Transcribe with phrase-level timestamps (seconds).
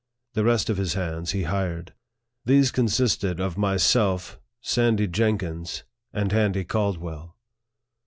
[0.33, 1.93] The rest of his hands he hired.
[2.43, 7.37] These con sisted of myself, Sandy Jenkins,* and Handy Caldwell.